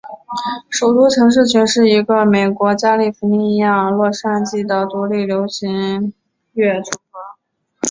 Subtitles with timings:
[0.67, 6.11] 首都城市群是一个来自美国加利福尼亚州洛杉矶的独立流行
[6.53, 7.19] 乐组合。